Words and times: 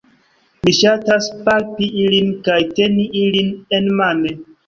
Mi 0.67 0.71
ŝatas 0.77 1.27
palpi 1.49 1.89
ilin 2.05 2.33
kaj 2.47 2.57
teni 2.79 3.07
ilin 3.27 3.53
enmane 3.81 4.35